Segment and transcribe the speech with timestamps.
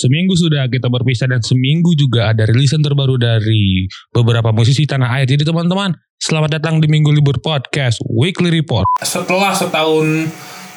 [0.00, 3.84] Seminggu sudah kita berpisah dan seminggu juga ada rilisan terbaru dari
[4.16, 5.28] beberapa musisi tanah air.
[5.28, 8.88] Jadi teman-teman, selamat datang di Minggu Libur Podcast Weekly Report.
[9.04, 10.24] setelah setahun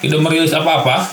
[0.04, 1.08] tidak merilis apa-apa,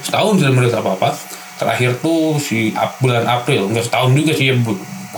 [0.00, 1.12] setahun tidak merilis apa-apa,
[1.60, 2.72] terakhir tuh si
[3.04, 4.56] bulan April, enggak setahun juga sih, ya,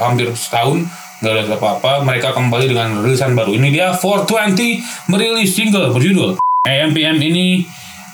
[0.03, 0.83] hampir setahun
[1.23, 3.55] nggak ada apa-apa, mereka kembali dengan rilisan baru.
[3.55, 4.83] Ini dia 420
[5.15, 7.63] merilis single berjudul AMPM ini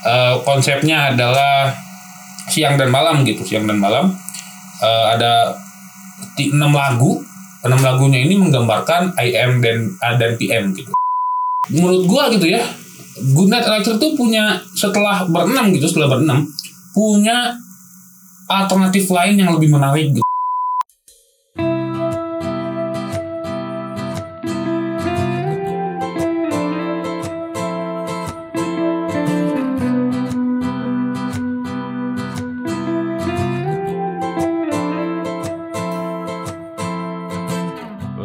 [0.05, 1.88] eh, konsepnya adalah
[2.49, 4.13] siang dan malam gitu, siang dan malam.
[4.83, 5.55] Eh, ada
[6.39, 7.23] enam lagu,
[7.67, 10.93] enam lagunya ini menggambarkan AM dan A dan PM gitu
[11.73, 12.65] menurut gua gitu ya
[13.19, 16.47] Good Night Electric tuh punya setelah berenam gitu setelah berenam
[16.95, 17.59] punya
[18.49, 20.28] alternatif lain yang lebih menarik gitu.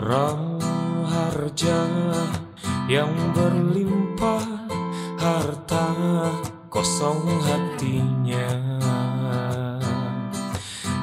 [0.03, 1.79] Raharja
[2.91, 4.67] yang berlimpah
[5.15, 5.87] harta
[6.67, 8.51] kosong hatinya.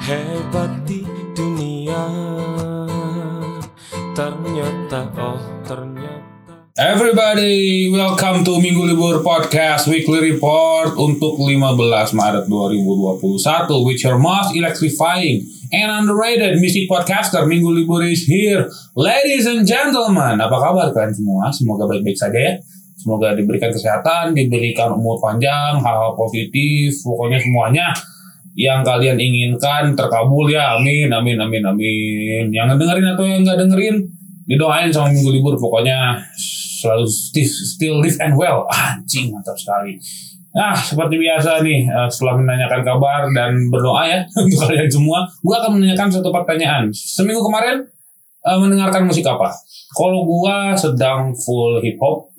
[0.05, 2.05] Hebat di dunia
[4.13, 6.69] ternyata oh ternyata.
[6.77, 11.57] Everybody, welcome to Minggu Libur Podcast Weekly Report untuk 15
[12.13, 18.67] Maret 2021 with your most electrifying and underrated music podcaster Minggu Libur is here.
[18.99, 21.51] Ladies and gentlemen, apa kabar kalian semua?
[21.55, 22.55] Semoga baik-baik saja ya.
[22.99, 27.87] Semoga diberikan kesehatan, diberikan umur panjang, hal-hal positif, pokoknya semuanya
[28.59, 30.77] yang kalian inginkan terkabul ya.
[30.77, 32.45] Amin, amin, amin, amin.
[32.53, 33.97] Yang dengerin atau yang nggak dengerin,
[34.51, 36.19] didoain sama minggu libur pokoknya
[36.81, 40.01] selalu still, still live and well anjing mantap sekali
[40.51, 45.55] nah seperti biasa nih eh, setelah menanyakan kabar dan berdoa ya untuk kalian semua gue
[45.55, 46.91] akan menanyakan satu pertanyaan.
[46.91, 47.87] Seminggu kemarin
[48.47, 49.51] eh, mendengarkan musik apa?
[49.91, 52.31] Kalau gue sedang full hip hop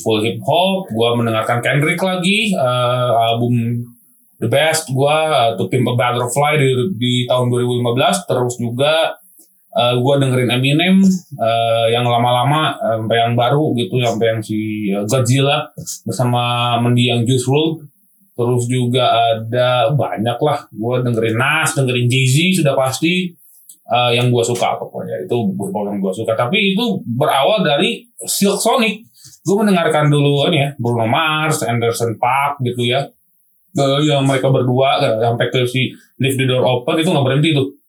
[0.00, 3.84] full hip hop gue mendengarkan Kendrick lagi eh, album
[4.40, 5.18] The Best gue
[5.60, 9.20] To Pimp a Butterfly di, di tahun 2015 terus juga
[9.70, 10.98] eh gue dengerin Eminem
[11.38, 15.70] eh, yang lama-lama eh, sampai yang baru gitu sampai yang si Godzilla
[16.02, 17.90] bersama mendiang Juice WRLD
[18.40, 20.58] terus juga ada banyak lah.
[20.72, 23.30] Gue dengerin Nas dengerin Jay Z sudah pasti
[23.86, 25.28] eh, yang gue suka pokoknya.
[25.28, 26.32] Itu beberapa yang gue suka.
[26.34, 29.06] Tapi itu berawal dari Silk Sonic.
[29.44, 33.06] Gue mendengarkan dulu ini ya Bruno Mars Anderson Paak gitu ya.
[33.70, 37.79] Eh, yang mereka berdua sampai ke si Leave the Door Open itu nggak berhenti tuh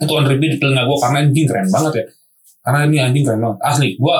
[0.00, 2.04] itu on repeat di telinga gue karena anjing keren banget ya.
[2.64, 3.58] Karena ini anjing keren banget.
[3.60, 4.16] Asli gue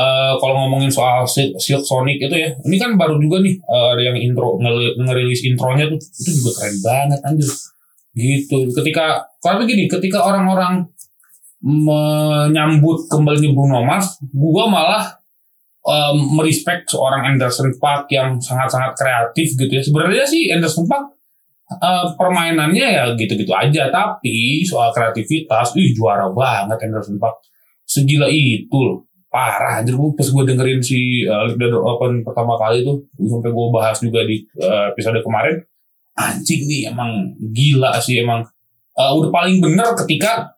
[0.00, 4.16] eh, kalau ngomongin soal Silk, Sonic itu ya ini kan baru juga nih ada yang
[4.16, 4.56] intro
[4.96, 7.50] ngerilis intronya tuh itu juga keren banget anjir.
[8.12, 8.58] Gitu.
[8.72, 10.88] Ketika karena gini ketika orang-orang
[11.62, 15.22] menyambut kembali Bruno Mars gue malah
[15.86, 19.82] em, merespek seorang Anderson Paak yang sangat-sangat kreatif gitu ya.
[19.84, 21.21] Sebenarnya sih Anderson Paak
[21.78, 27.40] eh, permainannya ya gitu-gitu aja tapi soal kreativitas ih juara banget Anderson Paak
[27.86, 29.06] segila itu loh.
[29.32, 33.48] Parah anjir gue pas gue dengerin si uh, the Door Open pertama kali tuh sampai
[33.48, 35.56] gue bahas juga di eh, episode kemarin
[36.12, 38.44] anjing nih emang gila sih emang.
[38.92, 40.52] Eh, udah paling bener ketika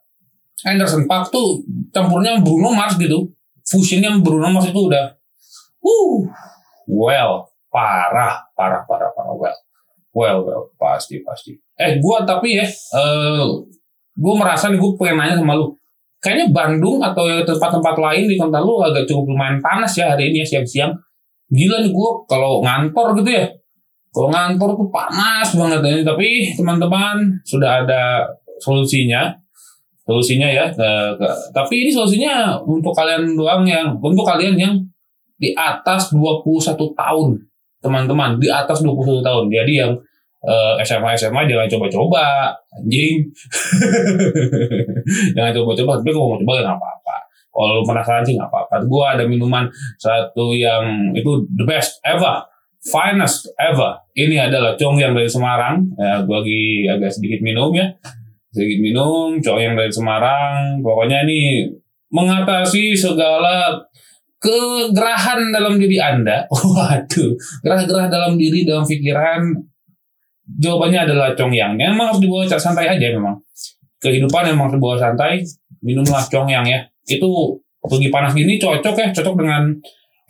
[0.67, 1.63] Anderson Paak tuh
[1.95, 3.31] campurnya Bruno Mars gitu.
[3.63, 5.15] Fusionnya Bruno Mars itu udah
[5.85, 6.17] uh
[6.89, 9.57] well parah parah parah parah well
[10.15, 11.51] well well pasti pasti.
[11.75, 13.45] Eh gua tapi ya eh
[14.15, 15.75] gua merasa nih gua pengen nanya sama lu.
[16.23, 20.41] Kayaknya Bandung atau tempat-tempat lain di kota lu agak cukup lumayan panas ya hari ini
[20.41, 20.95] ya siang-siang.
[21.51, 23.45] Gila nih gua kalau ngantor gitu ya.
[24.09, 28.23] Kalau ngantor tuh panas banget ini tapi teman-teman sudah ada
[28.63, 29.29] solusinya.
[30.05, 34.73] Solusinya ya Ke- ke- tapi ini solusinya untuk kalian doang yang untuk kalian yang
[35.35, 37.29] di atas 21 tahun
[37.85, 39.45] teman-teman di atas 21 tahun.
[39.53, 39.93] Jadi yang
[40.45, 43.21] eh, SMA SMA jangan coba-coba anjing.
[45.37, 47.15] Jangan coba-coba tapi kalau mau coba nggak apa-apa.
[47.55, 48.75] Kalau penasaran sih nggak apa-apa.
[48.89, 49.69] Gua ada minuman
[50.01, 52.41] satu yang itu the best ever
[52.85, 53.97] finest ever.
[54.13, 55.81] Ini adalah cong yang dari Semarang.
[55.97, 57.89] Ya, gua lagi agak sedikit minum ya.
[58.53, 60.79] Sedikit minum cong yang dari Semarang.
[60.85, 61.69] Pokoknya ini
[62.13, 63.75] mengatasi segala
[64.45, 66.45] kegerahan dalam diri Anda.
[66.53, 67.33] Waduh,
[67.65, 69.41] gerah-gerah dalam diri, dalam pikiran.
[70.45, 71.73] Jawabannya adalah Congyang.
[71.73, 73.33] Memang harus dibawa santai aja memang.
[73.97, 75.41] Kehidupan memang harus dibawa santai.
[75.81, 76.85] Minumlah Congyang ya.
[77.09, 79.73] Itu pagi panas gini cocok ya, cocok dengan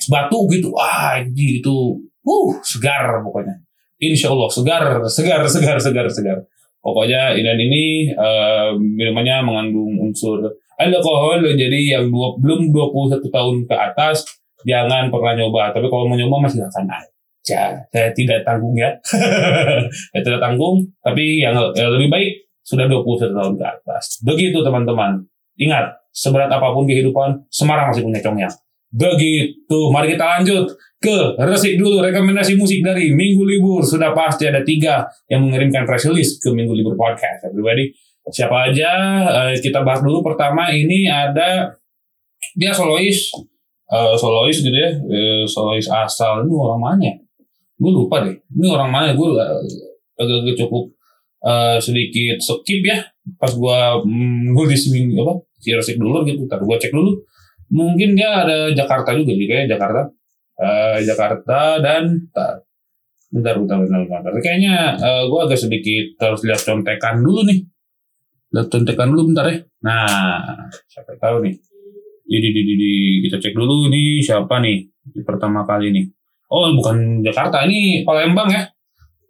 [0.07, 0.71] batu gitu.
[0.79, 1.75] Anjing, itu
[2.23, 3.59] uh segar pokoknya.
[3.99, 6.37] Insya Allah segar, segar, segar, segar, segar.
[6.79, 10.45] Pokoknya dan ini eh, minumannya mengandung unsur
[10.79, 14.25] alkohol jadi yang dua, belum 21 tahun ke atas
[14.65, 15.71] jangan pernah nyoba.
[15.71, 17.61] Tapi kalau mau nyoba masih silakan aja.
[17.93, 18.89] Saya tidak tanggung ya.
[20.11, 22.31] Saya tidak tanggung, tapi yang eh, lebih baik
[22.65, 24.19] sudah 21 tahun ke atas.
[24.25, 25.21] Begitu teman-teman.
[25.55, 28.49] Ingat, seberat apa pun kehidupan, Semarang masih punya congnya.
[28.89, 29.79] Begitu.
[29.93, 30.65] Mari kita lanjut
[30.97, 33.85] ke resik dulu rekomendasi musik dari Minggu Libur.
[33.85, 37.45] Sudah pasti ada tiga yang mengirimkan press release ke Minggu Libur Podcast.
[37.45, 37.93] Everybody,
[38.31, 38.91] siapa aja?
[39.49, 40.25] Eh, kita bahas dulu.
[40.25, 41.73] Pertama ini ada
[42.55, 43.31] dia solois,
[43.91, 46.45] eh, solois gitu ya, eh, solois asal.
[46.45, 47.15] Ini orang mana ya?
[47.75, 48.35] Gue lupa deh.
[48.55, 49.07] Ini orang mana?
[49.13, 49.35] Gue
[50.15, 50.89] agak-agak cukup
[51.45, 53.03] eh, sedikit skip ya.
[53.41, 55.33] Pas gue mm, nulis minggu apa?
[55.59, 56.45] Si resik dulu gitu.
[56.47, 57.11] Ntar gue cek dulu.
[57.73, 60.01] Mungkin dia ada Jakarta juga nih kayaknya Jakarta.
[60.55, 62.31] Eh, Jakarta dan
[63.27, 64.31] bentar, bentar, bentar, bentar, bentar.
[64.39, 64.75] Kayaknya
[65.27, 67.59] gue agak sedikit harus lihat contekan dulu nih.
[68.55, 69.59] Lihat contekan dulu bentar ya.
[69.83, 70.47] Nah,
[70.87, 71.55] siapa tahu nih.
[72.25, 72.93] Jadi, di, di, di,
[73.27, 74.79] kita cek dulu nih siapa nih
[75.11, 76.07] di pertama kali nih.
[76.47, 78.63] Oh, bukan Jakarta, ini Palembang ya.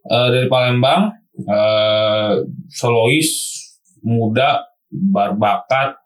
[0.05, 1.09] Eh, dari Palembang,
[1.41, 2.31] eh,
[2.69, 3.29] solois
[4.05, 4.61] muda
[4.93, 6.05] berbakat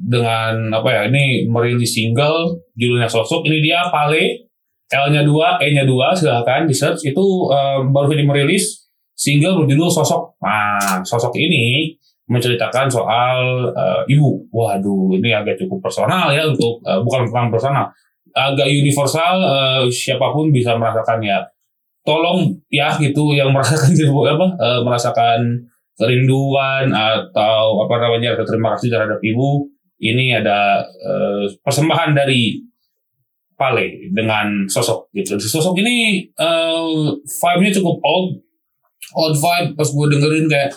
[0.00, 4.48] dengan apa ya ini merilis single judulnya sosok ini dia Pale
[4.86, 10.38] L-nya 2, E-nya 2 silahkan di search itu eh, baru saja merilis single berjudul sosok
[10.40, 11.96] nah sosok ini
[12.26, 17.86] menceritakan soal eh, ibu waduh ini agak cukup personal ya untuk eh, bukan bukan personal
[18.34, 21.38] agak universal eh, siapa pun bisa merasakan ya
[22.02, 25.40] tolong ya gitu yang merasakan apa eh, merasakan
[25.96, 29.70] kerinduan atau apa namanya terima kasih terhadap ibu
[30.02, 32.60] ini ada eh, persembahan dari
[33.56, 35.40] Pale dengan sosok gitu.
[35.40, 38.36] Sosok ini eh, vibe-nya cukup old,
[39.16, 39.72] old vibe.
[39.72, 40.76] Pas gue dengerin kayak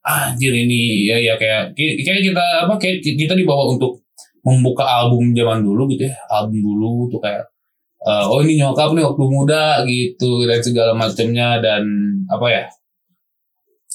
[0.00, 4.00] anjir ini ya ya kayak kayak kita apa kayak kita dibawa untuk
[4.40, 7.44] membuka album zaman dulu gitu ya, album dulu tuh kayak
[8.08, 11.84] eh, oh ini nyokap nih waktu muda gitu dan segala macamnya dan
[12.32, 12.64] apa ya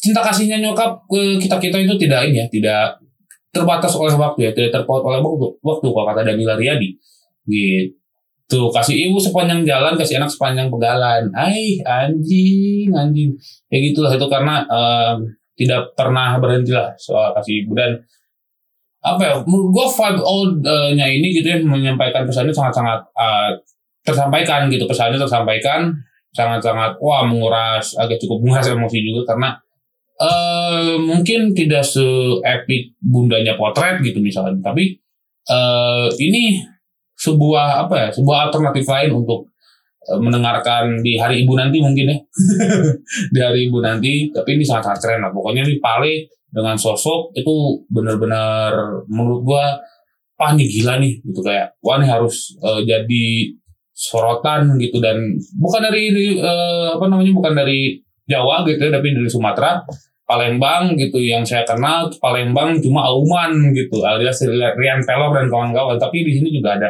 [0.06, 3.02] cinta kasihnya nyokap ke kita kita itu tidak ini ya tidak
[3.56, 7.00] terbatas oleh waktu ya tidak terpaut oleh waktu waktu kalau kata Danila Riyadi.
[7.48, 11.32] Gitu kasih ibu sepanjang jalan kasih anak sepanjang pegalan.
[11.32, 13.32] Ai anjing anjing.
[13.72, 15.18] Kayak gitulah itu karena em,
[15.56, 17.74] tidak pernah berhenti lah soal kasih ibu.
[17.74, 17.96] Dan
[19.06, 23.52] apa ya menurut gue vibe old-nya ini gitu ya menyampaikan pesannya sangat-sangat eh,
[24.04, 24.86] tersampaikan gitu.
[24.86, 25.96] Pesannya tersampaikan
[26.36, 29.50] sangat-sangat wah menguras agak cukup menguras emosi juga karena
[30.16, 34.60] eh mungkin tidak se-epic bundanya potret gitu misalnya.
[34.60, 35.00] Tapi
[35.48, 36.60] eh ini
[37.16, 39.55] sebuah apa ya sebuah alternatif lain untuk
[40.22, 42.18] mendengarkan di hari ibu nanti mungkin ya.
[43.34, 45.32] Di hari ibu nanti tapi ini sangat sangat keren lah.
[45.34, 48.72] Pokoknya ini Pale dengan sosok itu benar-benar
[49.10, 49.66] menurut gua
[50.38, 51.42] wah ini gila nih gitu.
[51.42, 53.26] Kayak wah ini harus eh, jadi
[53.96, 55.02] sorotan gitu.
[55.02, 59.86] Dan bukan dari eh, apa namanya bukan dari Jawa gitu ya, tapi dari Sumatera,
[60.26, 65.98] Palembang gitu yang saya kenal Palembang cuma Auman gitu alias Rian Pelor dan kawan-kawan.
[66.02, 66.90] Tapi di sini juga ada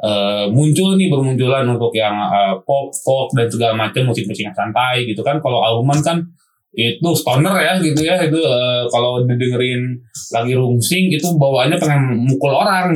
[0.00, 5.04] eh, muncul nih bermunculan untuk yang eh, pop folk dan segala macam musik-musik yang santai
[5.04, 5.38] gitu kan.
[5.38, 6.24] Kalau Auman kan
[6.70, 9.90] itu stoner ya gitu ya itu eh, kalau didengerin
[10.30, 12.94] lagi rungsing itu bawaannya pengen mukul orang.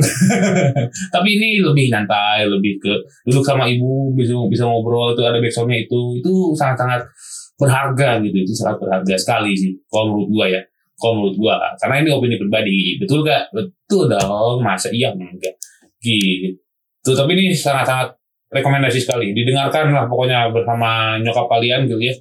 [1.15, 2.93] Tapi ini lebih nyantai lebih ke
[3.27, 6.23] duduk sama ibu bisa bisa ngobrol itu ada backsoundnya itu.
[6.23, 7.03] Itu sangat-sangat
[7.55, 10.61] berharga gitu itu sangat berharga sekali sih kalau menurut gua ya.
[10.95, 15.11] Kalau menurut gua karena ini opini pribadi betul gak betul dong masa iya?
[15.11, 15.55] Enggak.
[15.99, 16.64] Gitu
[17.13, 18.17] tapi ini sangat-sangat
[18.49, 19.35] rekomendasi sekali.
[19.35, 22.15] Didengarkan lah pokoknya bersama nyokap kalian gitu ya.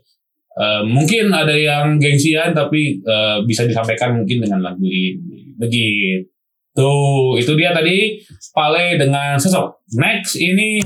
[0.54, 5.14] Eh, mungkin ada yang gengsian tapi eh, bisa disampaikan mungkin dengan lagu ini.
[5.56, 6.92] Begitu.
[7.38, 8.18] Itu dia tadi
[8.54, 10.82] Pale dengan sosok next ini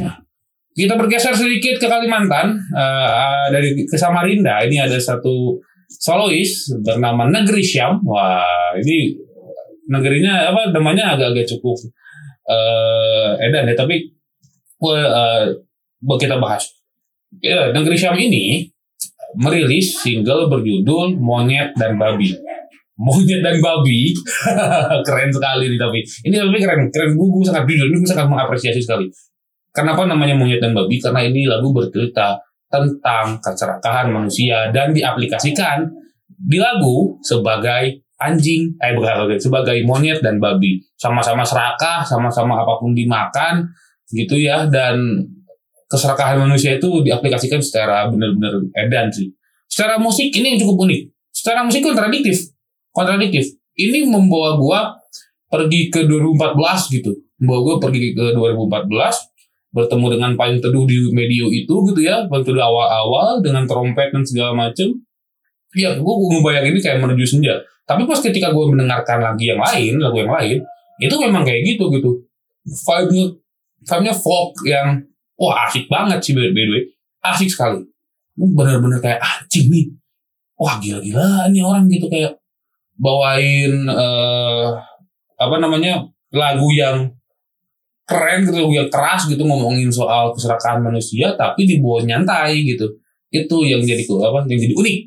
[0.78, 2.54] kita bergeser sedikit ke Kalimantan.
[2.54, 4.62] Eh, dari ke Samarinda.
[4.68, 8.00] Ini ada satu solois bernama Negeri Syam.
[8.04, 9.16] Wah ini
[9.88, 11.76] negerinya apa namanya agak-agak cukup
[12.48, 13.96] eh edan ya tapi
[14.88, 15.44] eh,
[16.00, 16.64] kita bahas
[17.44, 18.64] ya, Negeri Syam ini
[19.36, 22.32] merilis single berjudul Monyet dan Babi.
[22.98, 24.10] Monyet dan Babi,
[25.06, 29.06] keren sekali nih tapi ini tapi keren, keren gue sangat jujur, ini sangat mengapresiasi sekali.
[29.70, 30.98] Kenapa namanya Monyet dan Babi?
[30.98, 35.86] Karena ini lagu bercerita tentang keserakahan manusia dan diaplikasikan
[36.26, 42.90] di lagu sebagai anjing, eh bukan sebagai monyet dan babi, sama-sama serakah, sama-sama apa pun
[42.90, 43.70] dimakan,
[44.10, 44.98] gitu ya, dan
[45.88, 49.30] keserakahan manusia itu diaplikasikan secara benar-benar edan sih.
[49.70, 51.02] Secara musik ini yang cukup unik.
[51.28, 52.50] secara musik kontradiktif.
[52.90, 53.46] Kontradiktif.
[53.78, 54.80] Ini membawa gua
[55.46, 57.14] pergi ke 2014 gitu.
[57.38, 58.90] Membawa gua pergi ke 2014
[59.70, 62.26] bertemu dengan payung teduh di medio itu gitu ya.
[62.26, 64.98] Payung teduh awal-awal dengan trompet dan segala macem.
[65.78, 67.54] Ya gue ngebayangin ini kayak menuju senja
[67.88, 70.60] tapi pas ketika gue mendengarkan lagi yang lain lagu yang lain
[71.00, 72.10] itu memang kayak gitu gitu.
[72.68, 73.24] Vibe-nya
[73.86, 75.00] vibe-nya folk yang
[75.40, 76.78] wah asik banget sih by the
[77.24, 77.80] asik sekali.
[78.36, 79.86] Bener-bener kayak anjing nih.
[80.58, 82.10] Wah gila-gila nih orang gitu.
[82.12, 82.36] Kayak
[82.98, 84.68] bawain eh
[85.38, 86.02] apa namanya
[86.34, 87.08] lagu yang
[88.04, 92.84] keren gitu lagu yang keras gitu ngomongin soal keserakahan manusia tapi dibawa nyantai gitu.
[93.30, 94.98] Itu yang jadi apa yang jadi unik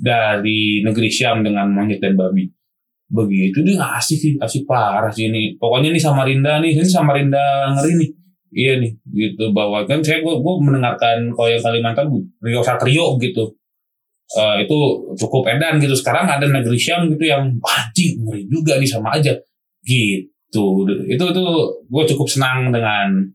[0.00, 2.48] dari negeri Syam dengan monyet dan babi
[3.10, 5.58] begitu dia nggak asik sih asik parah sih ini.
[5.58, 8.10] Pokoknya nih Samarinda nih ini Samarinda ngeri nih.
[8.50, 12.06] Iya nih gitu bahwa kan saya gue gue mendengarkan kalau yang Kalimantan
[12.42, 13.50] Rio Satrio gitu.
[14.30, 14.78] Eh, itu
[15.18, 15.94] cukup edan gitu.
[15.98, 19.34] Sekarang ada negeri Syam gitu yang anjing ngeri juga nih sama aja.
[19.82, 20.66] Gitu.
[21.10, 21.44] Itu itu
[21.90, 23.26] gue cukup senang dengan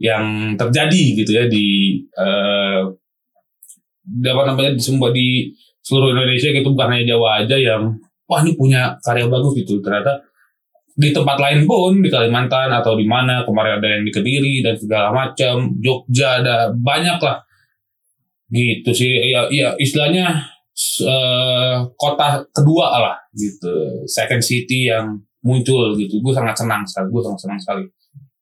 [0.00, 2.99] yang terjadi gitu ya di di
[4.18, 5.50] apa namanya di semua di
[5.80, 7.94] seluruh Indonesia gitu bukan hanya Jawa aja yang
[8.30, 9.82] wah ini punya karya bagus gitu.
[9.82, 10.22] Ternyata
[10.94, 14.76] di tempat lain pun di Kalimantan atau di mana kemarin ada yang di Kediri dan
[14.76, 17.42] segala macam Jogja ada banyak lah
[18.50, 20.42] gitu sih ya ya istilahnya
[21.06, 24.04] eh, kota kedua lah gitu.
[24.06, 26.20] Second city yang muncul gitu.
[26.20, 27.84] Gue sangat senang sekali gue sangat senang sekali.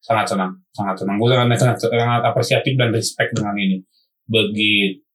[0.02, 1.16] Sangat senang sangat senang.
[1.16, 3.78] Gue sangat sangat, sangat apresiatif dan respect dengan ini.
[4.28, 5.07] Begitu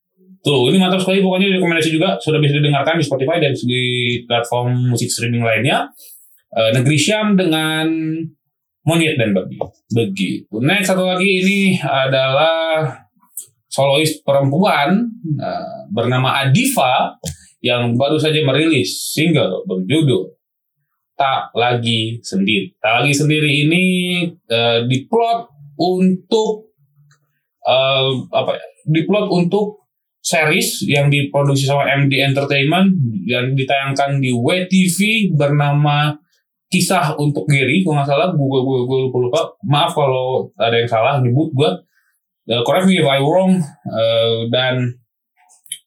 [0.43, 3.83] ini mantap sekali pokoknya rekomendasi juga sudah bisa didengarkan di Spotify dan di
[4.27, 5.87] platform musik streaming lainnya
[6.53, 7.89] Eh, Negeri Syam dengan
[8.85, 9.57] Monyet dan Babi
[9.89, 12.93] begitu next satu lagi ini adalah
[13.65, 15.01] solois perempuan
[15.41, 17.17] uh, bernama Adifa
[17.63, 20.35] yang baru saja merilis single berjudul
[21.17, 22.75] Tak Lagi Sendiri.
[22.77, 23.85] Tak Lagi Sendiri ini
[24.29, 26.75] uh, diplot untuk
[27.65, 28.65] uh, apa ya?
[28.83, 29.82] Diplot untuk
[30.23, 32.95] series yang diproduksi sama MD Entertainment
[33.27, 36.15] dan ditayangkan di WTV bernama
[36.71, 39.41] Kisah untuk Gary, kalau nggak salah, gue, gue, gue lupa, lupa.
[39.61, 41.69] Maaf kalau ada yang salah nyebut gue
[42.49, 43.61] uh, correct me if I wrong.
[43.85, 44.89] Uh, dan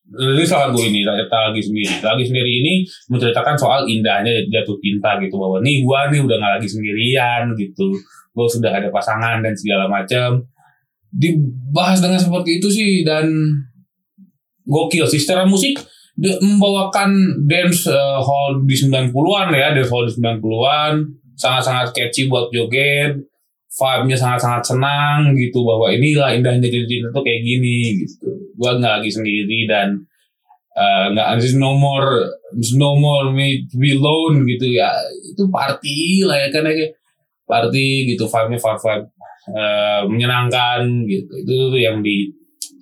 [0.07, 1.99] rilis lagu ini lagi sendiri.
[1.99, 2.75] Lagi sendiri ini
[3.11, 7.91] menceritakan soal indahnya jatuh cinta gitu bahwa nih gua nih udah nggak lagi sendirian gitu.
[8.31, 10.47] Gua sudah ada pasangan dan segala macam
[11.11, 13.27] dibahas dengan seperti itu sih dan
[14.67, 15.23] gokil sih.
[15.23, 15.79] Secara musik
[16.17, 20.93] dia membawakan dance uh, hall di 90-an ya dance hall di 90-an
[21.37, 23.17] sangat-sangat catchy buat joget.
[23.77, 25.61] Vibe-nya sangat-sangat senang gitu.
[25.61, 28.33] Bahwa inilah indahnya jadi cinta tuh kayak gini gitu.
[28.57, 30.01] Gua nggak lagi sendiri dan
[30.73, 32.25] uh, nggak uh, no more
[32.81, 34.89] no more me to be alone gitu ya.
[35.29, 36.89] Itu party lah ya kan ya.
[37.47, 39.07] Party gitu vibe-nya vibe, vibe
[39.53, 41.33] uh, menyenangkan gitu.
[41.45, 42.33] Itu yang di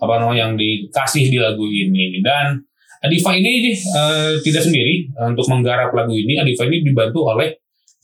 [0.00, 2.58] apa namanya yang dikasih di lagu ini dan
[3.04, 7.52] Adifa ini uh, tidak sendiri uh, untuk menggarap lagu ini Adifa ini dibantu oleh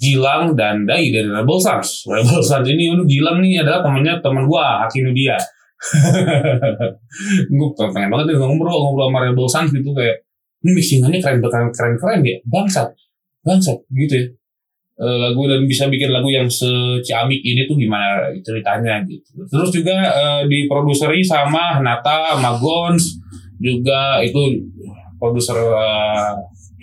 [0.00, 2.08] Gilang dan Dai dari Rebel Sons.
[2.08, 5.36] Rebel Sons ini untuk Gilang nih adalah temannya teman gua, Hakim dia.
[7.56, 10.20] gue pengen banget nih ngobrol ngobrol sama Rebel Sons gitu kayak
[10.60, 12.92] ini mixingannya keren keren keren keren ya bangsat
[13.40, 14.24] bangsat gitu ya
[15.00, 19.48] e, lagu dan bisa bikin lagu yang seciamik ini tuh gimana ceritanya gitu.
[19.48, 23.16] Terus juga e, diproduseri sama Nata Magons
[23.56, 24.60] juga itu
[25.16, 25.88] produser e,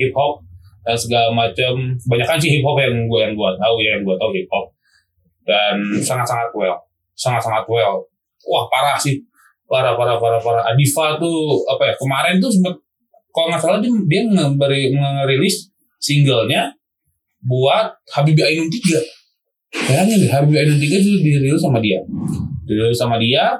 [0.01, 0.41] hip hop
[0.81, 4.03] dan segala macam banyak kan sih hip hop yang gue yang gue tahu ya yang
[4.03, 4.65] gue tahu hip hop
[5.45, 8.05] dan sangat sangat well sangat sangat well.
[8.45, 9.17] Wah parah sih.
[9.67, 10.63] Parah parah parah parah.
[10.71, 12.77] Adifa tuh apa ya kemarin tuh sempat
[13.33, 15.67] kalau nggak salah dia, dia ngerilis
[15.99, 16.71] singlenya
[17.43, 21.99] buat Habibie Ainun 3 bayangin deh Habibie Ainun 3 itu dirilis sama dia.
[22.65, 23.57] Dirilis sama dia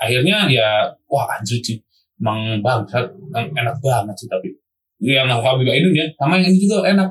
[0.00, 1.78] akhirnya ya wah anjir sih.
[2.20, 4.48] Emang bangsat enak banget sih tapi.
[5.02, 7.10] Yang Habib Ainun ya sama yang ini juga enak.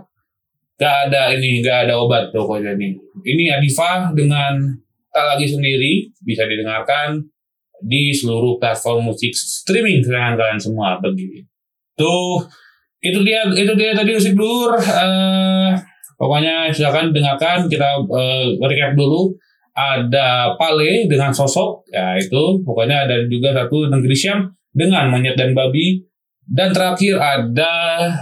[0.74, 4.74] Gak ada ini gak ada obat pokoknya nih ini Adifa dengan
[5.14, 7.22] tak lagi sendiri bisa didengarkan
[7.84, 11.46] di seluruh platform musik streaming kesayangan kalian semua begitu.
[11.94, 12.42] Tuh
[13.04, 15.76] itu dia itu dia tadi musik dulur uh,
[16.16, 19.34] pokoknya silakan dengarkan kita uh, recap dulu
[19.74, 25.58] ada Pale dengan sosok ya itu pokoknya ada juga satu negeri Syam dengan monyet dan
[25.58, 26.02] babi
[26.44, 27.72] dan terakhir ada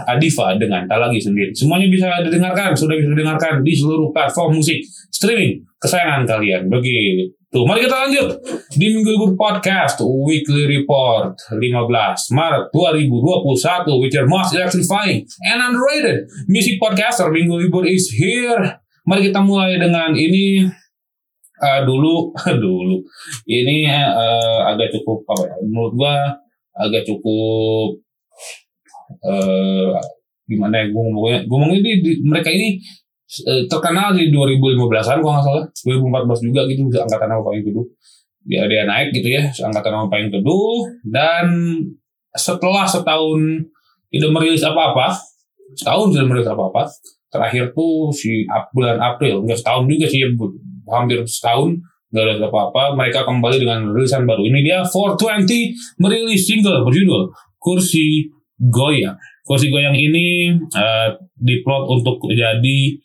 [0.06, 1.50] Adifa dengan Tak Lagi Sendiri.
[1.58, 4.78] Semuanya bisa didengarkan, sudah bisa didengarkan di seluruh platform musik
[5.10, 6.70] streaming kesayangan kalian.
[6.70, 7.41] Begitu.
[7.52, 8.40] Tuh, mari kita lanjut.
[8.72, 16.32] Di Minggu Libur Podcast Weekly Report 15 Maret 2021 with your most electrifying and underrated
[16.48, 18.80] music podcaster Minggu Libur is here.
[19.04, 20.64] Mari kita mulai dengan ini.
[21.60, 22.32] Uh, dulu
[22.64, 23.04] dulu.
[23.44, 26.32] Ini uh, agak cukup apa ya menurut gua
[26.72, 28.00] agak cukup
[29.28, 30.00] uh,
[30.48, 32.80] gimana ya gue ngomongnya gue ngomongnya di, di, mereka ini
[33.72, 35.66] terkenal di 2015an kalau nggak salah.
[35.88, 37.88] 2014 juga gitu angkatan nama paling teduh
[38.42, 41.46] dia dia naik gitu ya angkatan nama paling teduh dan
[42.34, 43.38] setelah setahun
[44.10, 45.14] tidak merilis apa-apa
[45.78, 46.90] setahun tidak merilis apa-apa
[47.32, 50.26] terakhir tuh si bulan April nggak setahun juga sih
[50.90, 51.78] hampir setahun
[52.12, 54.44] nggak ada apa-apa mereka kembali dengan rilisan baru.
[54.44, 58.28] Ini dia 420 merilis single berjudul kursi
[58.60, 59.16] goyang.
[59.48, 63.00] Kursi goyang ini uh, diplot untuk jadi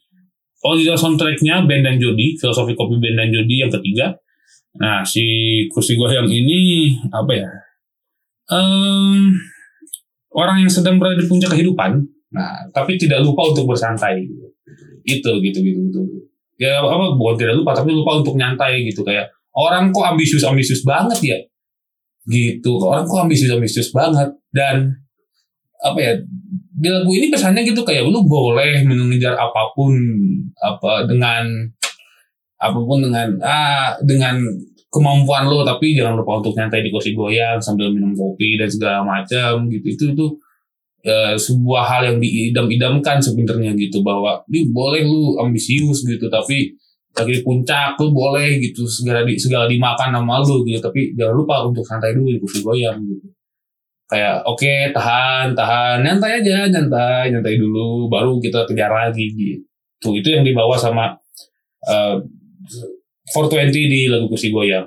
[0.66, 4.18] original soundtracknya band dan Jody filosofi kopi band dan Jody yang ketiga.
[4.76, 5.24] Nah si
[5.72, 7.50] kursi goyang ini apa ya?
[8.46, 9.34] Um,
[10.34, 12.02] orang yang sedang berada di puncak kehidupan.
[12.34, 14.26] Nah tapi tidak lupa untuk bersantai.
[15.06, 16.02] Itu gitu gitu gitu.
[16.58, 19.06] Ya apa bukan tidak lupa tapi lupa untuk nyantai gitu.
[19.06, 21.38] Kayak orang kok ambisius ambisius banget ya?
[22.26, 22.72] Gitu.
[22.82, 24.34] Orang kok ambisius ambisius banget.
[24.50, 25.05] Dan
[25.82, 26.12] apa ya
[26.76, 29.96] di lagu ini pesannya gitu kayak lu boleh mengejar apa pun
[30.60, 31.44] apa dengan
[32.56, 34.40] apa pun dengan ah dengan
[34.92, 39.04] kemampuan lo tapi jangan lupa untuk nyantai di kursi goyang sambil minum kopi dan segala
[39.04, 39.86] macam gitu.
[39.92, 40.26] Itu itu
[41.04, 46.72] uh, sebuah hal yang diidam-idamkan sebenarnya gitu bahwa ini boleh lu ambisius gitu tapi
[47.16, 51.64] lagi puncak lu boleh gitu segala di segala dimakan sama lu gitu tapi jangan lupa
[51.64, 53.35] untuk santai dulu di kursi goyang gitu
[54.06, 56.02] kayak oke okay, tahan tahan.
[56.02, 58.06] Nyantai aja nyantai nyantai dulu.
[58.06, 60.16] Baru kita kejar lagi gitu.
[60.16, 61.14] Itu yang dibawa sama
[61.90, 62.16] uh,
[63.34, 64.86] 420 di lagu kursi goyang.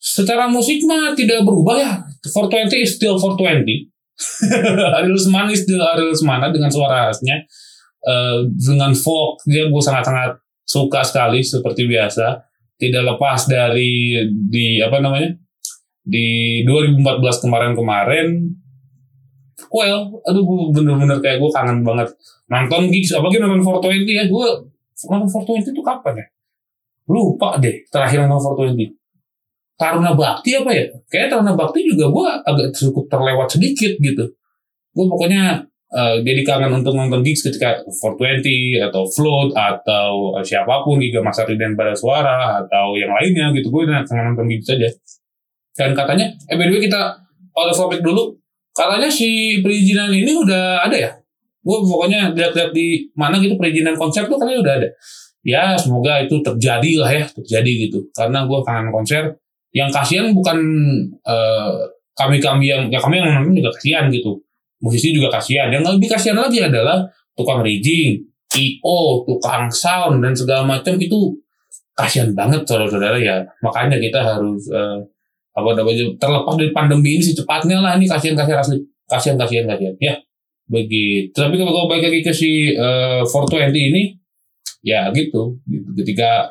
[0.00, 1.92] Secara musik mah tidak berubah ya.
[2.24, 3.88] 420 is still 420
[5.00, 7.40] Ariel Semana still Ariel Semana dengan suara khasnya
[8.04, 12.38] uh, dengan folk dia gue sangat-sangat suka sekali seperti biasa.
[12.80, 15.28] Tidak lepas dari di apa namanya
[16.06, 18.28] di 2014 kemarin-kemarin
[19.68, 22.08] well aduh gue bener-bener kayak gue kangen banget
[22.48, 24.46] nonton gigs apalagi nonton 420 ya gue
[25.08, 26.26] nonton 420 itu kapan ya
[27.10, 29.00] lupa deh terakhir nonton 420
[29.80, 30.84] Taruna Bakti apa ya?
[31.08, 34.28] Kayak Taruna Bakti juga gue agak cukup terlewat sedikit gitu.
[34.92, 35.56] Gue pokoknya
[35.96, 41.56] uh, jadi kangen untuk nonton gigs ketika 420 atau Float atau siapa pun Giga Masari
[41.56, 43.72] dan Pada Suara atau yang lainnya gitu.
[43.72, 44.92] Gue kangen nonton gigs saja.
[45.76, 47.16] Dan katanya, eh by kita
[47.56, 48.34] oleh topik dulu.
[48.70, 51.10] Katanya si perizinan ini udah ada ya?
[51.60, 54.88] Gue pokoknya lihat-lihat di mana gitu perizinan konser tuh katanya udah ada.
[55.40, 58.06] Ya semoga itu terjadi lah ya, terjadi gitu.
[58.14, 60.58] Karena gue kangen konser yang kasihan bukan
[61.22, 61.86] uh,
[62.18, 64.34] kami kami yang ya kami yang nonton juga kasihan gitu
[64.82, 67.06] musisi juga kasihan yang lebih kasihan lagi adalah
[67.38, 68.18] tukang rigging
[68.58, 71.32] io tukang sound dan segala macam itu
[71.94, 74.98] kasihan banget saudara-saudara ya makanya kita harus uh,
[75.50, 78.78] apa namanya terlepas dari pandemi ini secepatnya lah ini kasihan kasihan asli.
[79.10, 79.66] Kasihan kasihan.
[79.66, 80.14] Kasihan ya
[80.70, 81.34] begitu.
[81.34, 84.02] Tapi kalau balik lagi ke si uh, 420 ini
[84.80, 85.88] ya gitu, gitu.
[85.98, 86.48] ketika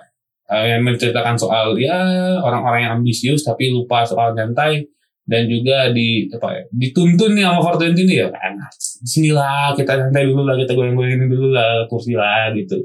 [0.51, 1.97] uh, yang menceritakan soal ya
[2.43, 4.85] orang-orang yang ambisius tapi lupa soal nyantai
[5.29, 8.57] dan juga di apa ya, dituntun nih sama Fortune ini ya kan
[9.05, 12.75] sinilah kita nyantai dulu lah kita goyang-goyangin dulu lah kursi lah gitu.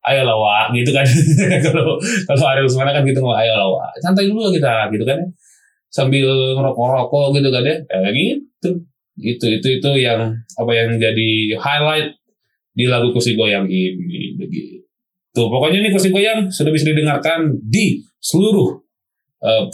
[0.00, 1.04] Ayo lah wak gitu kan.
[1.68, 5.20] Kalau kalau Ariel Semana kan gitu ayo lah wak santai dulu kita gitu kan
[5.90, 6.26] sambil
[6.56, 8.70] ngerokok-rokok gitu kan ya kayak gitu
[9.20, 12.14] itu itu itu yang apa yang jadi highlight
[12.72, 14.86] di lagu kursi goyang ini begitu
[15.34, 18.80] pokoknya ini kursi goyang sudah bisa didengarkan di seluruh
[19.40, 19.64] uh,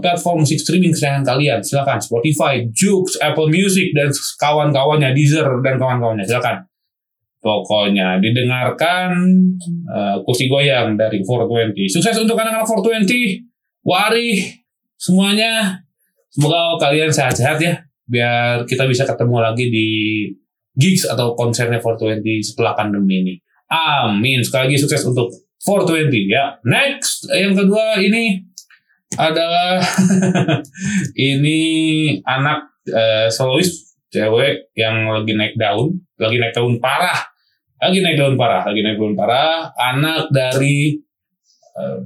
[0.00, 1.58] platform musik streaming kesayangan kalian.
[1.64, 6.24] Silakan Spotify, Joox, Apple Music dan kawan-kawannya, Deezer dan kawan-kawannya.
[6.24, 6.64] Silakan.
[7.44, 9.12] Pokoknya didengarkan
[9.84, 11.76] uh, kursi goyang dari 420.
[11.92, 13.84] Sukses untuk anak-anak 420.
[13.84, 14.40] Wari
[15.04, 15.84] semuanya.
[16.32, 17.76] Semoga kalian sehat-sehat ya.
[18.08, 19.88] Biar kita bisa ketemu lagi di
[20.74, 23.34] gigs atau konsernya 420 setelah pandemi ini.
[23.68, 24.40] Amin.
[24.40, 25.28] Sekali lagi sukses untuk
[25.62, 26.56] 420 ya.
[26.64, 28.42] Next, yang kedua ini
[29.14, 29.78] adalah
[31.30, 31.60] ini
[32.26, 37.18] anak uh, solois cewek yang lagi naik daun, lagi naik daun parah,
[37.78, 40.98] lagi naik daun parah, lagi naik daun parah, anak dari
[41.78, 41.98] uh,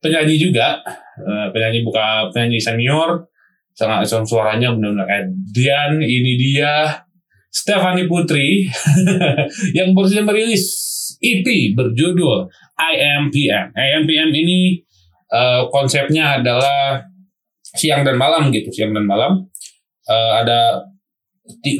[0.00, 0.80] penyanyi juga,
[1.22, 3.26] uh, penyanyi buka penyanyi senior,
[3.72, 7.02] sangat suaranya benar-benar Adrian, ini dia
[7.48, 8.66] Stephanie Putri
[9.78, 10.64] yang baru merilis
[11.22, 11.46] EP
[11.78, 13.72] berjudul IMPM.
[13.72, 14.82] IMPM ini
[15.32, 17.00] Eh, konsepnya adalah
[17.64, 19.48] siang dan malam gitu, siang dan malam.
[20.04, 20.84] Eh, ada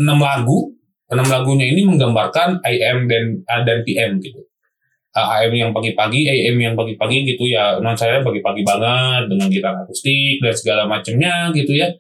[0.01, 0.73] enam lagu,
[1.13, 4.41] enam lagunya ini menggambarkan AM dan A dan PM gitu.
[5.13, 7.77] AM yang pagi-pagi, AM yang pagi-pagi gitu ya.
[7.85, 11.93] Non saya pagi-pagi banget dengan gitar akustik dan segala macamnya gitu ya.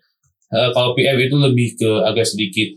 [0.52, 2.68] Eh, kalau PM itu lebih ke agak sedikit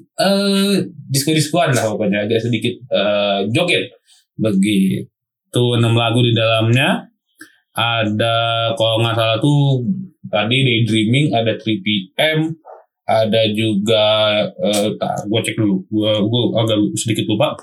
[0.00, 0.80] eh
[1.12, 3.92] disco-discoan lah pokoknya agak sedikit eh, joget
[4.34, 7.06] begitu enam lagu di dalamnya
[7.76, 8.36] ada
[8.74, 9.84] kalau nggak salah tuh
[10.26, 12.50] tadi Daydreaming ada 3PM
[13.06, 14.06] ada juga
[14.46, 17.54] eh gue cek dulu gue gue agak sedikit lupa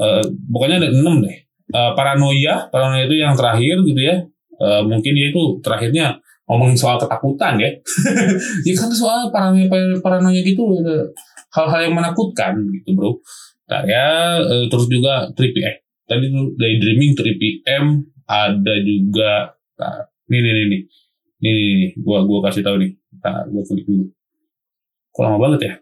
[0.00, 1.36] Eh, pokoknya ada enam deh.
[1.70, 4.16] Eh, paranoia paranoia itu yang terakhir gitu ya.
[4.60, 7.70] Eh, mungkin dia itu terakhirnya ngomongin soal ketakutan ya.
[8.66, 9.68] Ya kan soal paranoia
[10.00, 10.64] paranoia gitu
[11.50, 13.12] hal-hal yang menakutkan gitu bro.
[13.70, 15.76] Nah ya eh, terus juga 3PM
[16.08, 17.84] tadi tuh daydreaming 3PM
[18.26, 20.82] ada juga nah, nih nih nih nih.
[21.40, 21.90] Nih nih, nih.
[22.04, 22.92] gua gua kasih tahu nih.
[23.24, 24.04] Nah, gua klik dulu.
[25.10, 25.74] Kok lama banget ya?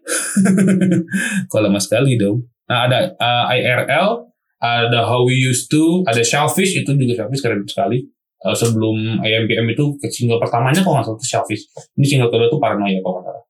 [1.51, 4.29] Kok lama sekali dong nah ada eh, IRL
[4.59, 8.03] ada How We Used To ada Shellfish itu juga Shellfish keren sekali.
[8.39, 11.63] Eh, sebelum IMPM itu single pertamanya kalau nggak salah itu Shellfish.
[11.99, 13.45] Ini single kedua itu Paranoia kalau nggak salah.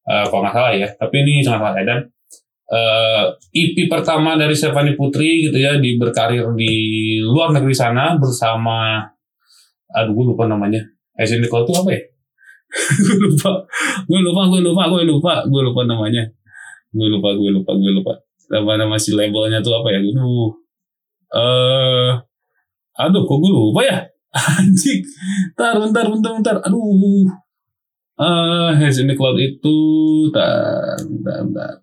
[0.00, 2.00] Eh, kalau nggak salah ya tapi ini sangat sangat edan.
[2.70, 3.24] Eh,
[3.56, 6.72] EP pertama dari Stefani Putri gitu ya di berkarir di
[7.24, 9.02] luar negeri sana bersama
[9.90, 10.80] aduh gue lupa namanya.
[11.18, 12.00] Asian Nicole itu apa ya?
[13.02, 13.50] Gue lupa.
[14.06, 16.22] Gue lupa gue lupa gue lupa gue lupa namanya.
[16.94, 18.14] Gue lupa gue lupa gue lupa
[18.50, 20.50] nama nama si labelnya tuh apa ya aduh
[21.38, 22.12] eh
[22.98, 23.98] aduh kok gue lupa ya
[24.58, 25.00] anjing
[25.54, 27.30] bentar bentar bentar bentar aduh
[28.20, 29.78] eh Hands in the Cloud itu
[30.28, 31.74] bentar bentar bentar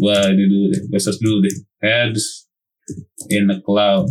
[0.00, 0.80] Wah, ini dulu deh.
[0.88, 1.52] Gue search dulu deh.
[1.84, 2.48] Heads
[3.28, 4.08] in the cloud.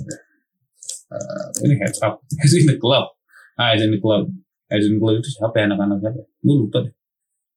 [1.10, 2.22] Eh, ini heads up.
[2.38, 3.10] Heads in the cloud.
[3.58, 4.30] Ah, heads in the cloud.
[4.70, 6.22] Heads in the cloud itu siapa ya anak-anak siapa?
[6.22, 6.94] Gue lupa deh.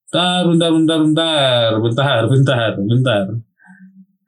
[0.08, 1.70] Bentar, bentar, bentar, bentar.
[1.84, 3.24] Bentar, bentar, bentar.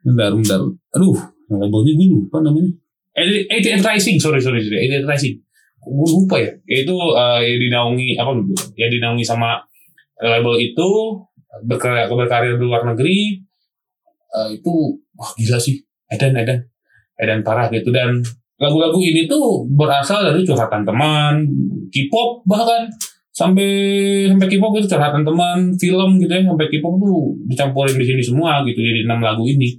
[0.07, 0.61] Bentar, bentar.
[0.95, 1.19] Aduh,
[1.51, 2.71] labelnya gue lupa namanya.
[3.19, 4.87] Edit Rising, sorry, sorry, sorry.
[4.87, 5.35] Edit Rising.
[5.83, 6.55] Gue lupa ya.
[6.71, 8.31] Itu eh, yang dinaungi, apa
[8.79, 9.59] ya dinaungi sama
[10.23, 10.89] label itu
[11.65, 13.41] berkarya, berkarir di luar negeri
[14.37, 14.73] eh, itu
[15.17, 15.81] wah gila sih
[16.13, 16.61] Edan Edan
[17.17, 18.21] Edan parah gitu dan
[18.61, 21.45] lagu-lagu ini tuh berasal dari curhatan teman
[21.93, 22.89] K-pop bahkan
[23.37, 23.71] sampai
[24.33, 28.65] sampai K-pop itu curhatan teman film gitu ya sampai K-pop tuh dicampurin di sini semua
[28.65, 29.77] gitu jadi enam lagu ini.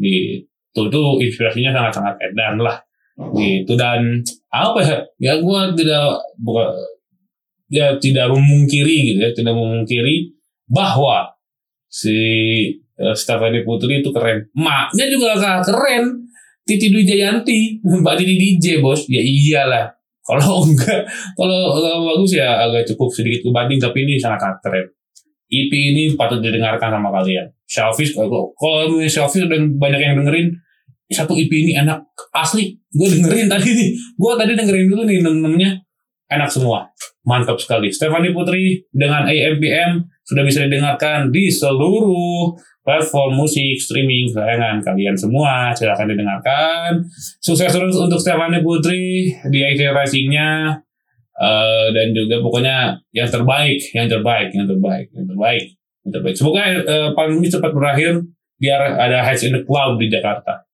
[0.00, 2.80] Gitu tuh inspirasinya sangat-sangat Edan lah.
[3.36, 6.72] Gitu dan apa ya ya gue tidak bukan
[7.68, 10.32] ya tidak memungkiri gitu ya tidak memungkiri
[10.64, 11.36] bahwa
[11.92, 12.16] si
[12.96, 14.48] eh, Stephanie Putri itu keren.
[14.56, 16.24] Maknya juga keren.
[16.66, 19.04] Titi Dwi Jayanti Mbak Titi DJ bos.
[19.04, 19.95] Ya iyalah
[20.26, 21.06] kalau enggak
[21.38, 24.86] kalau kalau bagus ya agak cukup sedikit kebanding tapi ini sangat keren
[25.46, 27.46] EP ini patut didengarkan sama kalian.
[27.70, 30.50] Selfish kalau kalau Selfish dan banyak yang dengerin
[31.06, 32.02] satu EP ini enak.
[32.34, 33.88] Asli gue dengerin tadi nih.
[34.18, 35.70] Gue tadi dengerin dulu nih namanya
[36.26, 36.90] enak semua.
[37.22, 37.94] Mantap sekali.
[37.94, 42.50] Stephanie Putri dengan AMPM sudah bisa didengarkan di seluruh
[42.86, 45.74] platform musik streaming kesayangan kalian semua.
[45.74, 47.02] Silahkan didengarkan.
[47.42, 50.78] Sukses terus untuk Stephanie Putri di akhir racingnya
[51.36, 55.64] Eh, dan juga pokoknya yang terbaik yang terbaik yang terbaik yang terbaik
[56.08, 56.32] yang terbaik.
[56.32, 58.24] Semoga eh, pandemi cepat berakhir
[58.56, 60.64] biar ada Heads in the Cloud di Jakarta.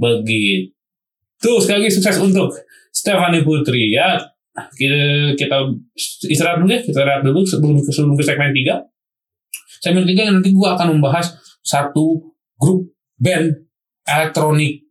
[0.00, 1.52] Begitu.
[1.60, 2.48] Sekali lagi sukses untuk
[2.88, 4.16] Stephanie Putri ya.
[4.56, 5.68] Kita, kita
[6.32, 6.80] istirahat dulu ya.
[6.80, 8.72] Kita istirahat dulu sebelum sebelum ke segmen 3
[9.84, 11.28] segmen 3 nanti gua akan membahas
[11.66, 12.22] satu
[12.54, 12.86] grup
[13.18, 13.50] band
[14.06, 14.86] elektronik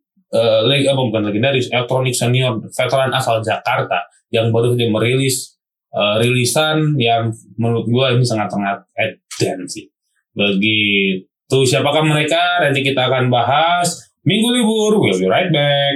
[0.68, 4.04] leg apa bukan legendaris elektronik senior veteran asal Jakarta
[4.36, 5.56] yang baru saja merilis
[5.96, 9.88] eh, rilisan yang menurut gua ini sangat-sangat edan sih.
[10.36, 11.58] Begitu.
[11.64, 12.60] Siapakah mereka?
[12.60, 14.12] Nanti kita akan bahas.
[14.26, 15.96] Minggu libur we'll be right back.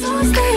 [0.00, 0.56] So stay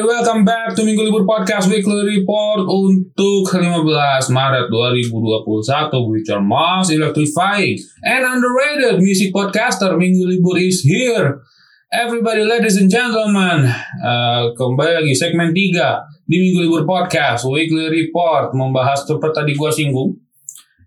[0.00, 6.88] welcome back to Minggu Libur Podcast Weekly Report untuk 15 Maret 2021 with your most
[6.88, 11.44] electrifying and underrated music podcaster Minggu Libur is here.
[11.92, 13.68] Everybody ladies and gentlemen,
[14.00, 15.76] uh, kembali lagi segmen 3
[16.24, 20.16] di Minggu Libur Podcast Weekly Report membahas seperti tadi gua singgung.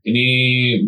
[0.01, 0.25] Ini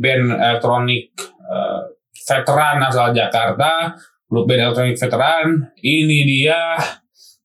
[0.01, 1.13] band elektronik
[1.45, 1.85] uh,
[2.25, 3.93] veteran asal Jakarta,
[4.25, 5.69] grup band elektronik veteran.
[5.85, 6.81] Ini dia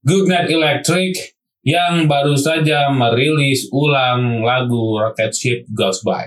[0.02, 1.14] Goodnight Electric
[1.62, 6.26] yang baru saja merilis ulang lagu Rocket Ship Goes By.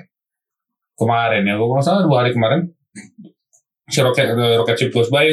[0.96, 2.72] Kemarin ya, kalau nggak salah dua hari kemarin,
[3.92, 5.28] si Rocket, Rocket Ship Goes By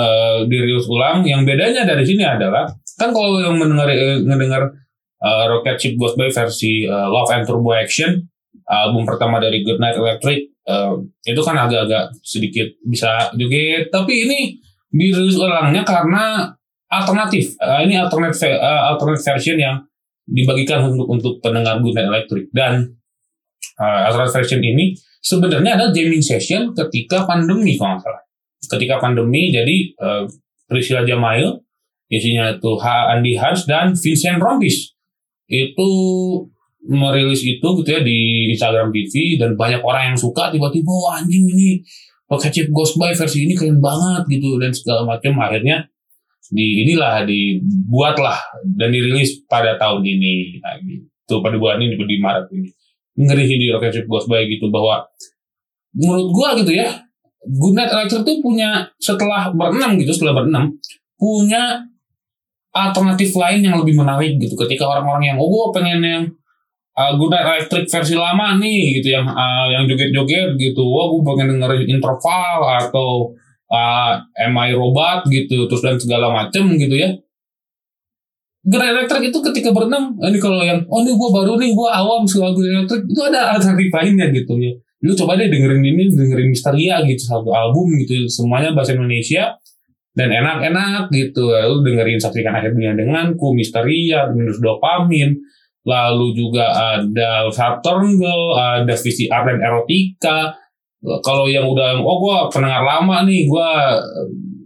[0.00, 1.28] uh, dirilis ulang.
[1.28, 4.72] Yang bedanya dari sini adalah, kan kalau yang mendengar eh, ngedengar
[5.20, 8.16] uh, Rocket Ship Goes By versi uh, Love and Turbo Action,
[8.64, 14.56] album pertama dari Goodnight Electric, uh, itu kan agak-agak sedikit bisa joget, tapi ini
[14.88, 16.48] dirilis ulangnya karena
[16.88, 17.56] alternatif.
[17.60, 19.84] Uh, ini alternate uh, alternate version yang
[20.28, 22.96] dibagikan untuk untuk pendengar Goodnight Electric dan
[23.80, 24.92] uh, alternate version ini
[25.24, 28.22] sebenarnya adalah jamming session ketika pandemi kalau nggak salah.
[28.58, 30.24] Ketika pandemi jadi uh,
[30.68, 31.64] Priscilla Jamail
[32.08, 34.96] isinya itu Andi Hans dan Vincent Rompis
[35.48, 35.90] itu
[36.88, 41.44] merilis itu gitu ya di Instagram TV dan banyak orang yang suka tiba-tiba wah anjing
[41.44, 41.84] ini
[42.28, 45.84] Rocket Ship Ghost By versi ini keren banget gitu dan segala macam akhirnya
[46.48, 50.60] di inilah dibuatlah dan dirilis pada tahun ini.
[50.64, 51.34] Nah, gitu.
[51.44, 52.68] Pada bulan ini di Maret ini.
[53.18, 55.02] Ngeri sih di Rocket Ship Ghost By gitu bahwa
[55.90, 56.86] menurut gua gitu ya
[57.42, 60.70] Goodnight Electric tuh punya setelah berenam gitu setelah berenam
[61.18, 61.82] punya
[62.70, 64.54] alternatif lain yang lebih menarik gitu.
[64.54, 66.22] Ketika orang-orang yang oh gua pengen yang
[66.94, 70.82] uh, Goodnight Electric versi lama nih gitu yang uh, yang joget-joget gitu.
[70.86, 72.56] Wah gua pengen dengerin interval
[72.86, 73.34] atau
[73.72, 74.12] uh,
[74.48, 77.12] MI robot gitu terus dan segala macem gitu ya.
[78.68, 82.28] Gerak elektrik itu ketika berenang ini kalau yang oh ini gue baru nih gue awam
[82.28, 84.72] soal gerak elektrik itu ada alternatif lainnya gitu ya.
[84.98, 89.54] Lu coba deh dengerin ini dengerin Misteria gitu satu album gitu semuanya bahasa Indonesia
[90.12, 91.48] dan enak-enak gitu.
[91.48, 95.38] Lu dengerin saksikan akhir dunia denganku Misteria minus dopamin.
[95.88, 100.52] Lalu juga ada Saturn Girl ada VCR dan Erotika
[101.22, 103.68] kalau yang udah oh gue pendengar lama nih gue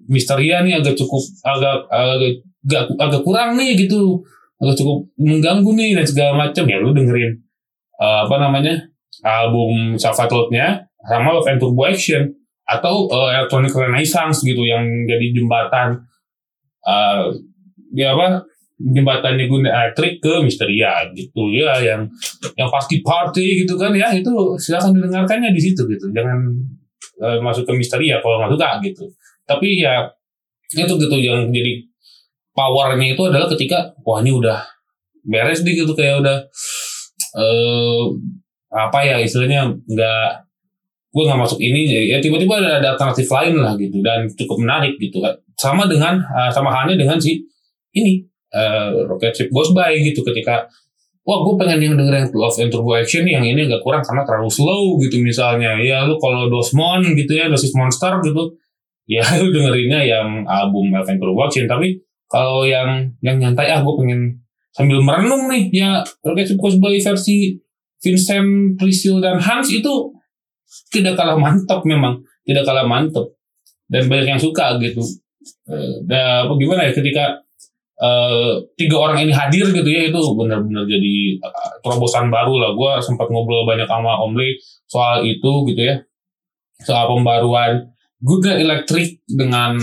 [0.09, 2.33] Misteria nih agak cukup agak agak
[2.69, 4.21] agak, agak kurang nih gitu.
[4.63, 6.65] Agak cukup mengganggu nih dan segala macam.
[6.69, 7.43] Ya lu dengerin
[7.99, 8.75] uh, apa namanya
[9.23, 12.31] album Salvatore-nya sama Love and Turbo Action
[12.67, 16.07] atau uh, Electronic Renaissance gitu yang jadi jembatan
[16.87, 17.29] uh,
[17.93, 18.47] ya apa
[18.83, 21.47] jembatannya guna elektrik ke Misteria gitu.
[21.55, 22.11] Ya yang
[22.59, 23.95] yang pasti party gitu kan.
[23.95, 26.11] Ya itu silakan didengarkannya di situ gitu.
[26.11, 26.39] Jangan
[27.23, 29.05] uh, masuk ke Misteria kalau nggak suka gitu.
[29.47, 30.03] Tapi ya
[30.75, 31.85] itu gitu yang jadi
[32.53, 34.59] powernya itu adalah ketika wah ini udah
[35.23, 35.95] beres nih gitu.
[35.95, 36.37] Kayak udah
[37.39, 38.05] uh,
[38.73, 40.29] apa ya istilahnya nggak
[41.13, 44.03] gue nggak masuk ini ya tiba-tiba ada, ada alternatif lain lah gitu.
[44.03, 45.23] Dan cukup menarik gitu.
[45.55, 47.39] Sama dengan uh, sama halnya dengan si
[47.93, 50.69] ini uh, Rocket Ship Goes By gitu ketika
[51.23, 54.51] wah gue pengen yang dengerin Love and Turbo Action yang ini agak kurang karena terlalu
[54.51, 55.79] slow gitu misalnya.
[55.81, 58.55] Ya lu kalau Dosmon gitu ya dosis monster gitu.
[59.07, 63.85] Ya lu dengerinnya yang album Love and Turbo Action tapi kalau yang yang nyantai ah
[63.85, 64.41] gue pengen
[64.73, 67.61] sambil merenung nih ya Rocket By versi
[68.03, 70.11] Vincent Priscil dan Hans itu
[70.91, 73.31] tidak kalah mantap memang tidak kalah mantap
[73.87, 75.05] dan banyak yang suka gitu.
[75.69, 77.42] Eh, dan apa gimana ya ketika
[78.03, 82.71] uh, tiga orang ini hadir gitu ya itu benar-benar jadi uh, terobosan baru lah.
[82.75, 84.59] Gue sempat ngobrol banyak sama Om Lee
[84.91, 85.97] soal itu gitu ya.
[86.83, 89.79] Soal pembaruan Google Electric dengan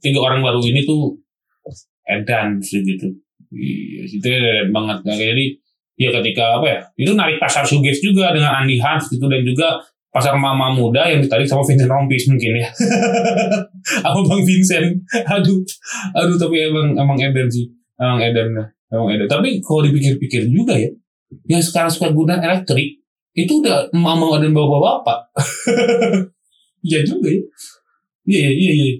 [0.00, 1.20] tiga orang baru ini tuh
[2.08, 3.12] edan sih gitu.
[3.52, 4.98] Iya, itu edan banget.
[5.04, 5.46] Nah, jadi
[6.00, 9.76] ya ketika apa ya itu narik pasar suges juga dengan Andy Hans gitu dan juga
[10.12, 12.68] pasar mama muda yang ditarik sama Vincent Rompis mungkin ya.
[14.06, 15.00] Apa Bang Vincent.
[15.26, 15.58] Aduh.
[16.14, 17.66] Aduh tapi emang emang Eden sih.
[17.96, 18.52] Emang Eden
[18.92, 19.26] emang Eden.
[19.26, 20.92] Tapi kalau dipikir-pikir juga ya
[21.48, 23.00] yang sekarang suka guna elektrik
[23.32, 25.18] itu udah mama dan bapak-bapak.
[26.82, 27.38] Iya juga ya.
[28.26, 28.94] Iya iya iya iya.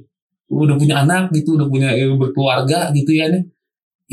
[0.47, 3.43] Udah punya anak gitu udah punya eh, berkeluarga gitu ya nih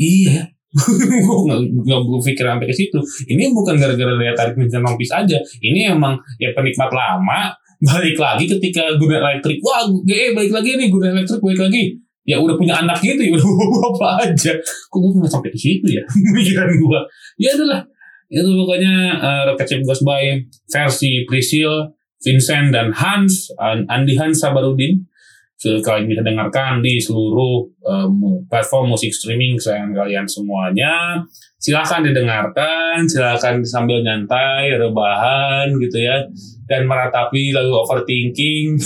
[0.00, 2.98] iya gue nggak nggak berpikir sampai ke situ.
[3.26, 5.38] Ini bukan gara-gara daya tarik Vincent Rompis aja.
[5.58, 7.50] Ini emang ya penikmat lama
[7.82, 9.58] balik lagi ketika guna elektrik.
[9.66, 11.98] Wah gue balik lagi nih guna elektrik balik lagi.
[12.22, 13.46] Ya udah punya anak gitu ya udah
[13.90, 14.52] apa aja.
[14.62, 16.02] Kok gue nggak sampai ke situ ya?
[16.38, 17.00] Pikiran gue
[17.42, 17.82] ya adalah
[18.30, 20.38] itu pokoknya uh, Rocket Ship Goes By
[20.70, 21.90] versi Priscil
[22.22, 23.50] Vincent dan Hans
[23.90, 25.09] Andi Hans Sabarudin
[25.60, 31.20] kalian bisa dengarkan di seluruh um, platform musik streaming kesayangan kalian semuanya.
[31.60, 36.24] Silahkan didengarkan, silahkan sambil nyantai, rebahan gitu ya,
[36.64, 38.80] dan meratapi lalu overthinking.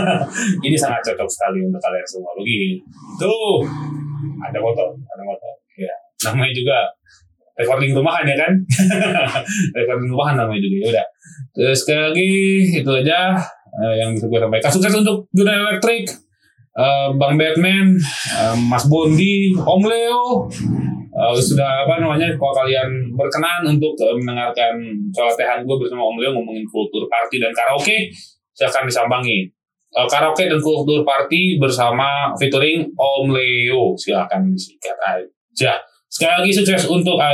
[0.66, 2.34] Ini sangat cocok sekali untuk kalian semua.
[2.42, 3.34] Begitu.
[4.42, 5.52] Ada motor, ada motor.
[5.78, 5.94] Ya,
[6.26, 6.78] namanya juga
[7.54, 8.52] recording rumahan ya kan?
[9.78, 10.76] recording rumahan namanya juga.
[10.82, 11.06] Ya udah.
[11.54, 12.30] Terus sekali lagi
[12.82, 13.38] itu aja
[13.76, 14.70] eh, yang bisa gue sampaikan.
[14.72, 16.08] Sukses untuk Dunia Electric,
[16.76, 17.96] eh, Bang Batman,
[18.36, 20.48] eh, Mas Bondi, Om Leo.
[21.16, 22.28] Eh, sudah apa namanya?
[22.36, 24.76] Kalau kalian berkenan untuk eh, mendengarkan
[25.16, 28.12] celotehan gue bersama Om Leo ngomongin kultur party dan karaoke,
[28.52, 29.48] silahkan disambangi.
[29.96, 35.80] Eh, karaoke dan kultur party bersama featuring Om Leo, silahkan disikat aja.
[36.04, 37.32] Sekali lagi sukses untuk ah,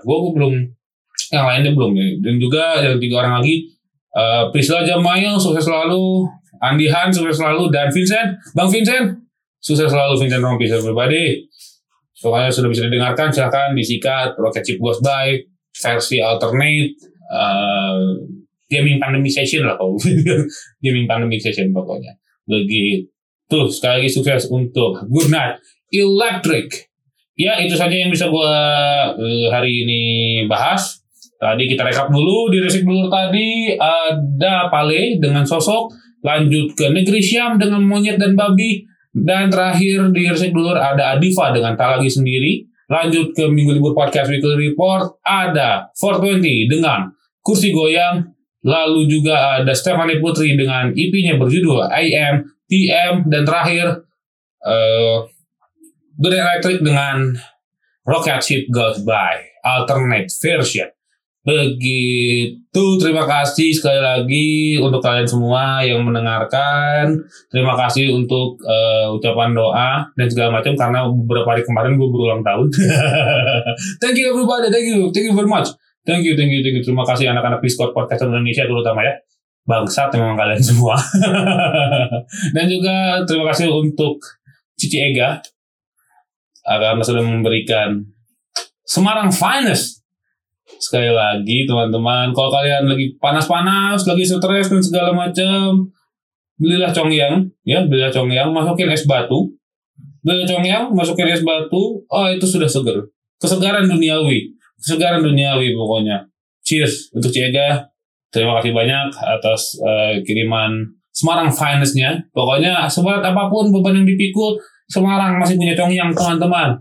[0.00, 0.54] gue belum
[1.36, 2.06] yang lainnya belum ya.
[2.24, 3.73] Dan juga yang tiga orang lagi
[4.14, 6.30] eh Priscilla Jamail sukses selalu,
[6.62, 7.68] Andi Han sukses selalu.
[7.74, 9.18] Dan Vincent, Bang Vincent
[9.58, 11.44] sukses selalu Vincent Rompis everybody.
[12.24, 14.32] Pokoknya sudah bisa didengarkan silahkan disikat.
[14.40, 15.44] Rocket Chip Goes By
[15.76, 16.96] versi alternate.
[17.24, 18.04] Eh,
[18.72, 20.00] gaming pandemic session lah kalau
[20.84, 22.16] gaming pandemic session pokoknya.
[22.48, 23.58] Begitu.
[23.68, 25.60] Sekali lagi sukses untuk Good Night
[25.92, 26.88] Electric.
[27.34, 28.54] Ya itu saja yang bisa gua
[29.18, 30.00] eh, hari ini
[30.48, 31.03] bahas
[31.44, 35.92] tadi kita rekap dulu di resik dulu tadi ada Pale dengan sosok
[36.24, 38.80] lanjut ke negeri Syam dengan monyet dan babi
[39.12, 43.92] dan terakhir di resik dulu ada Adifa dengan tak lagi sendiri lanjut ke minggu libur
[43.92, 47.12] podcast weekly report ada 420 dengan
[47.44, 48.24] kursi goyang
[48.64, 54.08] lalu juga ada Stephanie Putri dengan IP-nya berjudul IM PM dan terakhir
[54.64, 55.28] eh
[56.14, 57.34] Good Electric dengan
[58.06, 60.93] Rocket Ship Goes By alternate version.
[61.44, 67.20] Begitu, terima kasih sekali lagi untuk kalian semua yang mendengarkan.
[67.52, 72.40] Terima kasih untuk eh, ucapan doa dan segala macam karena beberapa hari kemarin gue berulang
[72.40, 72.72] tahun.
[74.00, 75.68] thank you everybody, thank you, thank you very much.
[76.04, 76.84] Thank you, thank you, thank you.
[76.84, 79.12] Terima kasih anak-anak Discord Podcast Indonesia terutama ya.
[79.68, 80.96] Bangsat memang kalian semua.
[82.56, 84.20] dan juga terima kasih untuk
[84.80, 85.40] Cici Ega
[86.64, 88.00] karena sudah memberikan
[88.84, 90.03] Semarang Finest.
[90.78, 95.88] Sekali lagi teman-teman, kalau kalian lagi panas-panas, lagi stres dan segala macam,
[96.60, 99.50] belilah congyang, ya belilah congyang, masukin es batu,
[100.22, 103.02] belilah congyang, masukin es batu, oh itu sudah seger,
[103.40, 106.24] kesegaran duniawi, kesegaran duniawi pokoknya.
[106.64, 107.84] Cheers untuk Ciega,
[108.32, 110.80] terima kasih banyak atas eh, kiriman
[111.14, 112.18] Semarang Finest-nya.
[112.34, 114.58] Pokoknya seberat apa pun beban yang dipikul,
[114.90, 116.76] Semarang masih punya congyang teman-teman.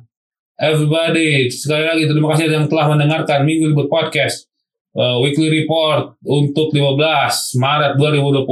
[0.54, 4.46] Everybody, sekali lagi terima kasih yang telah mendengarkan Minggu Libur Podcast.
[4.94, 8.46] uh, weekly report untuk 15 Maret 2021.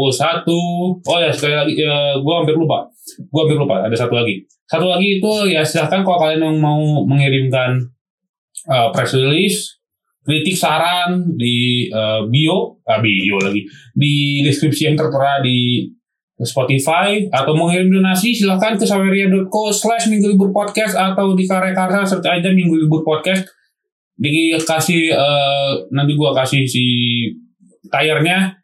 [1.05, 2.89] Oh ya, sekali lagi, ya, gue hampir lupa.
[3.29, 4.49] Gue hampir lupa, ada satu lagi.
[4.65, 7.77] Satu lagi itu ya silahkan kalau kalian yang mau mengirimkan
[8.65, 9.77] uh, press release,
[10.25, 13.61] kritik saran di uh, bio, ah, bio lagi,
[13.93, 15.85] di deskripsi yang tertera di
[16.41, 21.69] Spotify atau mau ngirim donasi silahkan ke saweria.co slash minggu libur podcast atau di karya
[21.73, 23.45] karsa search aja minggu libur podcast.
[24.17, 26.83] Dikasih eh, nanti gua kasih si
[27.89, 28.57] tayarnya.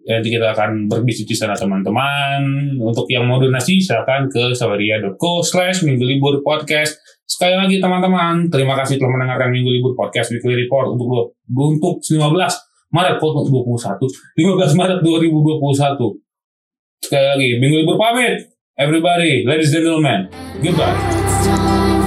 [0.00, 2.40] Nanti kita akan berbisnis di sana teman-teman.
[2.78, 6.96] Untuk yang mau donasi silahkan ke saweria.co slash minggu libur podcast.
[7.26, 12.26] Sekali lagi teman-teman terima kasih telah mendengarkan minggu libur podcast weekly report untuk untuk 15
[12.90, 14.02] Maret 2021
[14.34, 16.29] 15 Maret 2021
[17.00, 18.52] Sekali lagi, minggu libur pamit.
[18.76, 20.28] Everybody, ladies and gentlemen,
[20.60, 21.99] goodbye.